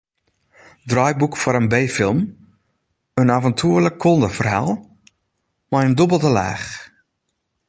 [0.89, 2.19] Draaiboek foar in b-film,
[3.21, 4.71] in aventoerlik kolderferhaal,
[5.69, 6.67] mei in dûbelde laach.